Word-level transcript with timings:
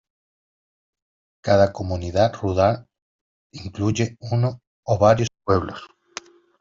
Cada 1.43 1.71
comunidad 1.71 2.33
rural 2.41 2.87
incluye 3.51 4.17
uno 4.31 4.59
o 4.81 4.97
varios 4.97 5.27
pueblos. 5.43 5.79